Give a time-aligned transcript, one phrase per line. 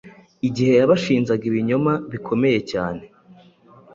[0.47, 3.03] Igihe yabashinjaga ibinyoma bikomeyecyane